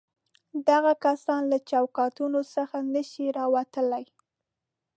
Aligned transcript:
دغه 0.69 0.93
کسان 1.05 1.41
له 1.51 1.57
چوکاټونو 1.69 2.39
څخه 2.55 2.77
نه 2.93 3.01
شي 3.11 3.25
راوتلای. 3.39 4.05